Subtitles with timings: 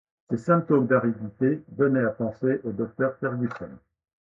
[0.31, 3.69] Ces symptômes d’aridité donnaient à penser au docteur Fergusson.